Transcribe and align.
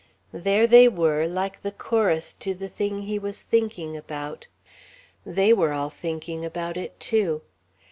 There 0.33 0.65
they 0.65 0.87
were, 0.87 1.27
like 1.27 1.61
the 1.61 1.71
chorus 1.71 2.33
to 2.33 2.55
the 2.55 2.67
thing 2.67 3.03
he 3.03 3.19
was 3.19 3.43
thinking 3.43 3.95
about. 3.95 4.47
They 5.27 5.53
were 5.53 5.73
all 5.73 5.91
thinking 5.91 6.43
about 6.43 6.75
it, 6.75 6.99
too. 6.99 7.43